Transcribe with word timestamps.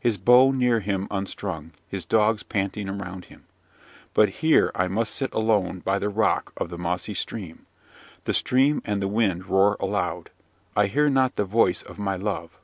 His 0.00 0.18
bow 0.18 0.50
near 0.50 0.80
him 0.80 1.06
unstrung, 1.08 1.70
his 1.86 2.04
dogs 2.04 2.42
panting 2.42 2.88
around 2.88 3.26
him! 3.26 3.44
But 4.12 4.28
here 4.42 4.72
I 4.74 4.88
must 4.88 5.14
sit 5.14 5.32
alone 5.32 5.82
by 5.84 6.00
the 6.00 6.08
rock 6.08 6.52
of 6.56 6.68
the 6.68 6.76
mossy 6.76 7.14
stream. 7.14 7.64
The 8.24 8.34
stream 8.34 8.82
and 8.84 9.00
the 9.00 9.06
wind 9.06 9.46
roar 9.46 9.76
aloud. 9.78 10.30
I 10.74 10.88
hear 10.88 11.08
not 11.08 11.36
the 11.36 11.44
voice 11.44 11.82
of 11.82 11.96
my 11.96 12.16
love! 12.16 12.58